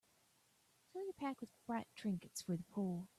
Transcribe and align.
Fill 0.93 1.03
your 1.03 1.13
pack 1.13 1.39
with 1.41 1.51
bright 1.67 1.87
trinkets 1.95 2.41
for 2.41 2.57
the 2.57 2.63
poor. 2.71 3.07